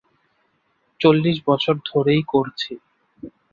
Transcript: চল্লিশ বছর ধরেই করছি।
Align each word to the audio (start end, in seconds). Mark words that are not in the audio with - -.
চল্লিশ 0.99 1.37
বছর 1.47 1.75
ধরেই 1.89 2.21
করছি। 2.27 2.71